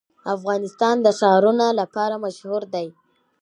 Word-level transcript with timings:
افغانستان 0.35 0.95
د 1.01 1.07
ښارونه 1.19 1.65
لپاره 1.79 2.15
مشهور 2.25 2.61
دی. 2.73 2.87